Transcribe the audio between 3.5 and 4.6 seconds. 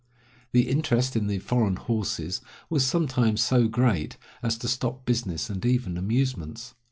great as